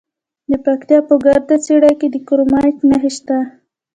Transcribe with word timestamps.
د 0.49 0.51
پکتیا 0.65 0.99
په 1.07 1.15
ګرده 1.25 1.55
څیړۍ 1.65 1.93
کې 1.99 2.07
د 2.11 2.15
کرومایټ 2.27 2.77
نښې 2.89 3.11
شته. 3.17 3.37